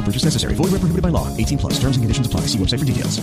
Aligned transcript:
No 0.00 0.06
purchase 0.06 0.24
necessary. 0.24 0.54
Void 0.54 0.70
where 0.72 0.80
prohibited 0.80 1.02
by 1.02 1.10
law. 1.10 1.26
18 1.36 1.58
plus. 1.58 1.74
Terms 1.74 1.96
and 1.96 2.04
conditions 2.04 2.26
apply. 2.26 2.40
See 2.42 2.58
website 2.58 2.80
for 2.80 2.88
details. 2.90 3.20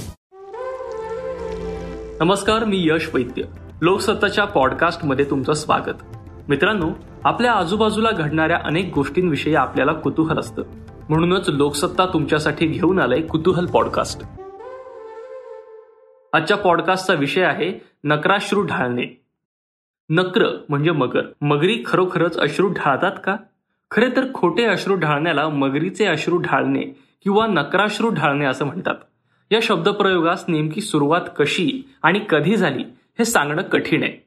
नमस्कार 2.21 2.65
मी 2.65 2.77
यश 2.83 3.09
वैद्य 3.13 3.43
लोकसत्ताच्या 3.81 4.45
पॉडकास्टमध्ये 4.45 5.25
तुमचं 5.29 5.53
स्वागत 5.53 6.03
मित्रांनो 6.49 6.89
आपल्या 7.23 7.53
आजूबाजूला 7.53 8.11
घडणाऱ्या 8.11 8.59
अनेक 8.63 8.93
गोष्टींविषयी 8.93 9.55
आपल्याला 9.55 9.93
कुतूहल 9.93 10.39
असतं 10.39 10.63
म्हणूनच 11.09 11.49
लोकसत्ता 11.49 12.05
तुमच्यासाठी 12.05 12.67
घेऊन 12.67 12.99
आलंय 12.99 13.21
कुतूहल 13.21 13.65
पॉडकास्ट 13.65 14.23
आजच्या 16.33 16.57
पॉडकास्टचा 16.57 17.13
विषय 17.13 17.43
आहे 17.43 17.71
नक्राश्रू 18.03 18.61
ढाळणे 18.61 19.07
नक्र 20.09 20.55
म्हणजे 20.69 20.91
मगर 20.91 21.31
मगरी 21.41 21.83
खरोखरच 21.85 22.37
अश्रू 22.37 22.67
ढाळतात 22.67 23.19
का 23.23 23.35
खरे 23.91 24.09
तर 24.15 24.25
खोटे 24.33 24.63
अश्रू 24.63 24.95
ढाळण्याला 24.95 25.49
मगरीचे 25.49 26.05
अश्रू 26.05 26.37
ढाळणे 26.37 26.81
किंवा 27.23 27.47
नकराश्रू 27.47 28.09
ढाळणे 28.09 28.45
असं 28.45 28.65
म्हणतात. 28.65 28.95
या 29.51 29.59
शब्दप्रयोगास 29.61 30.45
नेमकी 30.47 30.81
सुरुवात 30.81 31.21
कशी 31.39 31.89
आणि 32.03 32.19
कधी 32.29 32.55
झाली 32.55 32.83
हे 33.19 33.25
सांगणं 33.25 33.61
कठीण 33.61 34.03
आहे. 34.03 34.23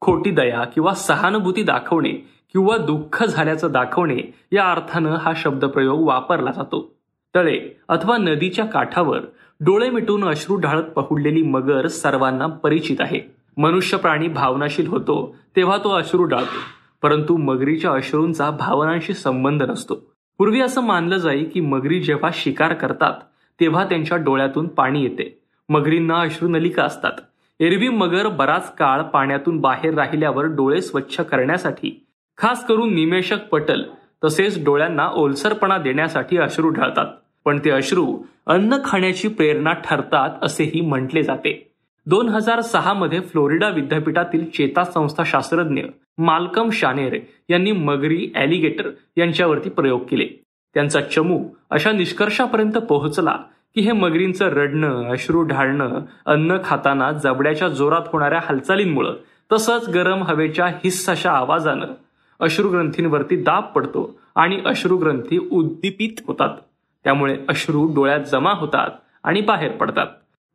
खोटी 0.00 0.30
दया 0.30 0.64
किंवा 0.64 0.94
सहानुभूती 0.94 1.62
दाखवणे 1.62 2.10
किंवा 2.52 2.76
दुःख 2.76 3.24
झाल्याचं 3.24 3.72
दाखवणे 3.72 4.34
या 4.52 4.70
अर्थानं 4.70 5.10
हा 5.10 5.32
शब्दप्रयोग 5.36 6.06
वापरला 6.06 6.50
जातो. 6.50 6.94
तळे 7.34 7.60
अथवा 7.88 8.16
नदीच्या 8.16 8.64
काठावर 8.64 9.20
डोळे 9.60 9.90
मिटून 9.90 10.28
अश्रू 10.28 10.56
ढाळत 10.56 10.82
पहुडलेली 10.82 11.42
मगर 11.42 11.86
सर्वांना 11.86 12.46
परिचित 12.46 12.96
आहे. 13.00 13.20
मनुष्य 13.56 13.96
प्राणी 13.96 14.28
भावनाशील 14.28 14.86
होतो 14.86 15.36
तेव्हा 15.56 15.76
तो 15.76 15.90
अश्रू 15.90 16.24
डाळतो 16.24 16.77
परंतु 17.02 17.36
मगरीच्या 17.36 17.92
अश्रूंचा 17.92 18.50
भावनांशी 18.50 19.14
संबंध 19.14 19.62
नसतो. 19.62 19.94
पूर्वी 20.38 20.60
असं 20.60 20.80
मानलं 20.80 21.16
जाई 21.16 21.44
की 21.44 21.60
मगरी 21.60 22.00
जेव्हा 22.00 22.30
शिकार 22.34 22.74
करतात 22.74 23.12
तेव्हा 23.60 23.84
त्यांच्या 23.84 24.16
डोळ्यातून 24.16 24.68
पाणी 24.68 25.02
येते. 25.02 25.38
मगरींना 25.68 26.20
अश्रुनलिका 26.20 26.82
असतात. 26.82 27.12
एरवी 27.60 27.88
मगर 27.88 28.28
बराच 28.28 28.74
काळ 28.74 29.02
पाण्यातून 29.02 29.60
बाहेर 29.60 29.94
राहिल्यावर 29.94 30.44
डोळे 30.44 30.82
स्वच्छ 30.82 31.20
करण्यासाठी 31.20 32.06
खास 32.38 32.66
करून 32.66 32.94
निमेषक 32.94 33.48
पटल 33.48 33.82
तसेच 34.24 34.64
डोळ्यांना 34.64 35.08
ओलसरपणा 35.14 35.78
देण्यासाठी 35.78 36.38
अश्रू 36.38 36.68
ढळतात. 36.68 37.06
पण 37.44 37.58
ते 37.64 37.70
अश्रू 37.70 38.18
अन्न 38.46 38.76
खाण्याची 38.84 39.28
प्रेरणा 39.28 39.72
ठरतात 39.72 40.30
असेही 40.42 40.80
म्हटले 40.80 41.22
जाते. 41.22 41.72
दोन 42.10 42.28
हजार 42.28 42.60
सहा 42.60 42.92
मध्ये 42.92 43.20
फ्लोरिडा 43.20 43.68
विद्यापीठातील 43.68 44.44
चेता 44.50 44.84
संस्था 44.84 45.22
शास्त्रज्ञ 45.26 45.82
माल्कम 46.18 46.70
शानेर 46.70 47.18
यांनी 47.48 47.72
मगरी 47.72 48.28
ॲलिगेटर 48.34 48.90
यांच्यावरती 49.16 49.70
प्रयोग 49.70 50.00
केले. 50.00 50.26
त्यांचा 50.74 51.00
चमू 51.00 51.38
अशा 51.70 51.92
निष्कर्षापर्यंत 51.92 52.72
पोहोचला 52.72 53.36
की 53.74 53.80
हे 53.80 53.92
मगरींचं 53.92 54.44
रडणं 54.44 55.10
अश्रू 55.10 55.42
ढाळणं 55.42 56.00
अन्न 56.26 56.56
खाताना 56.64 57.10
जबड्याच्या 57.12 57.68
जोरात 57.68 58.08
होणाऱ्या 58.12 58.40
हालचालींमुळं 58.44 59.14
तसंच 59.52 59.88
गरम 59.88 60.22
हवेच्या 60.22 60.66
हिस्साशा 60.66 61.32
आवाजानं 61.32 61.92
अश्रुग्रंथींवरती 62.40 63.36
दाब 63.36 63.64
पडतो 63.64 64.18
आणि 64.36 64.60
अश्रुग्रंथी 64.66 65.38
उद्दीपित 65.52 66.22
होतात. 66.26 66.56
त्यामुळे 67.04 67.36
अश्रू 67.48 67.84
डोळ्यात 67.94 68.20
जमा 68.20 68.52
होतात 68.52 68.90
आणि 69.22 69.40
बाहेर 69.40 69.72
पडतात. 69.72 70.06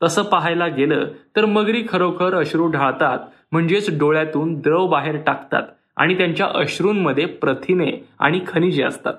तसं 0.03 0.24
पाहायला 0.24 0.68
गेलं 0.68 1.08
तर 1.36 1.46
मगरी 1.46 1.84
खरोखर 1.90 2.36
अश्रू 2.36 2.68
ढाळतात 2.68 3.19
म्हणजेच 3.52 4.00
डोळ्यातून 4.00 4.59
द्रव 4.59 4.88
बाहेर 4.88 5.18
टाकतात 5.25 5.64
आणि 5.96 6.18
त्यांच्या 6.18 6.47
अश्रूंमध्ये 6.56 7.25
प्रथिने 7.25 8.06
आणि 8.19 8.42
खनिजे 8.47 8.84
असतात. 8.84 9.13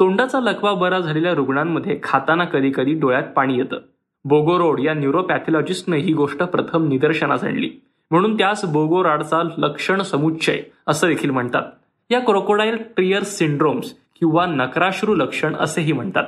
तोंडाचा 0.00 0.40
लकवा 0.40 0.74
बरा 0.74 0.98
झालेल्या 0.98 1.34
रुग्णांमध्ये 1.34 1.98
खाताना 2.02 2.44
कधी 2.44 2.72
कधी 2.74 2.94
डोळ्यात 2.94 3.22
पाणी 3.22 3.58
येतं. 3.58 3.76
बोगोरोड 4.24 4.80
या 4.80 4.94
न्यूरोपॅथॉलॉजिस्टनं 4.94 5.96
ही 5.96 6.12
गोष्ट 6.12 6.42
प्रथम 6.42 6.88
निदर्शनास 6.88 7.44
आणली. 7.44 7.70
म्हणून 8.10 8.38
त्यास 8.38 8.64
बोगोराडचा 8.64 9.42
लक्षण 9.58 10.02
समुच्चय 10.02 10.60
असं 10.86 11.08
देखील 11.08 11.30
म्हणतात. 11.30 11.62
या 12.10 12.20
क्रोकोडाईल 12.20 12.76
ट्रियर 12.96 13.22
सिंड्रोम्स 13.22 13.94
किंवा 14.18 14.46
नकराश्रू 14.46 15.14
लक्षण 15.14 15.54
असेही 15.54 15.92
म्हणतात. 15.92 16.24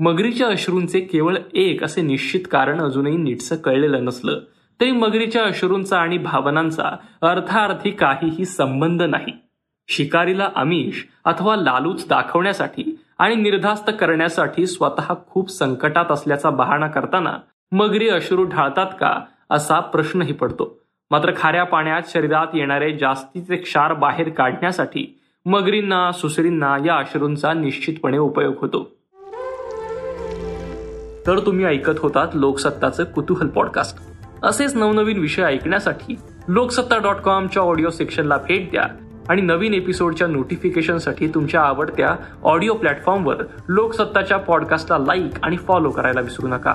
मगरीच्या 0.00 0.46
अश्रूंचे 0.48 1.00
केवळ 1.00 1.36
एक 1.54 1.82
असे 1.84 2.02
निश्चित 2.02 2.40
कारण 2.50 2.80
अजूनही 2.80 3.16
नीटसं 3.16 3.56
कळलेलं 3.56 4.04
नसलं 4.04 4.40
तरी 4.80 4.90
मगरीच्या 4.90 5.44
अश्रूंचा 5.44 5.98
आणि 5.98 6.18
भावनांचा 6.18 6.96
अर्थार्थी 7.22 7.90
काहीही 7.90 8.44
संबंध 8.44 9.02
नाही. 9.02 9.32
शिकारीला 9.88 10.48
आमिष 10.56 11.02
अथवा 11.24 11.56
लालूच 11.56 12.08
दाखवण्यासाठी 12.08 12.84
आणि 13.18 13.34
निर्धास्त 13.34 13.90
करण्यासाठी 14.00 14.66
स्वतः 14.66 15.14
खूप 15.26 15.50
संकटात 15.50 16.10
असल्याचा 16.10 16.50
बहाणा 16.50 16.86
करताना 16.86 17.36
मगरी 17.72 18.08
अश्रू 18.08 18.44
ढाळतात 18.44 18.92
का 19.00 19.20
असा 19.50 19.80
प्रश्नही 19.80 20.32
पडतो. 20.32 20.78
मात्र 21.10 21.32
खाऱ्या 21.36 21.64
पाण्यात 21.64 22.02
शरीरात 22.08 22.54
येणारे 22.54 22.92
जास्तीचे 22.96 23.56
क्षार 23.56 23.94
बाहेर 23.94 24.28
काढण्यासाठी 24.28 25.18
मगरींना 25.46 26.10
सुसरींना 26.12 26.76
या 26.86 26.96
अश्रूंचा 26.96 27.52
निश्चितपणे 27.52 28.18
उपयोग 28.18 28.54
होतो. 28.58 28.97
तर 31.28 31.38
तुम्ही 31.38 31.64
ऐकत 31.64 31.98
होतात 31.98 32.34
लोकसत्ताचं 32.34 33.04
कुतूहल 33.04 33.48
पॉडकास्ट 33.48 33.96
असेच 34.42 34.74
नवनवीन 34.76 35.18
विषय 35.18 35.42
ऐकण्यासाठी 35.42 36.16
लोकसत्ता 36.48 36.98
डॉट 36.98 37.16
कॉमच्या 37.16 37.62
ऑडिओ 37.62 37.90
सेक्शनला 37.90 38.36
भेट 38.36 38.70
द्या 38.70 38.86
आणि 39.28 39.42
नवीन 39.42 39.74
एपिसोडच्या 39.74 40.26
नोटिफिकेशनसाठी 40.26 41.26
तुमच्या 41.26 41.60
आवडत्या 41.60 42.14
ऑडिओ 42.44 42.74
प्लॅटफॉर्मवर 42.74 43.42
लोकसत्ताच्या 43.68 44.36
पॉडकास्टला 44.38 44.98
लाईक 44.98 45.38
आणि 45.42 45.56
फॉलो 45.56 45.90
करायला 45.90 46.20
विसरू 46.20 46.48
नका. 46.48 46.74